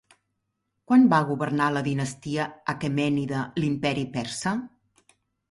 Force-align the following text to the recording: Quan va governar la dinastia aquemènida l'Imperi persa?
Quan 0.91 1.03
va 1.11 1.19
governar 1.31 1.67
la 1.73 1.83
dinastia 1.89 2.47
aquemènida 2.75 3.45
l'Imperi 3.61 4.09
persa? 4.19 4.57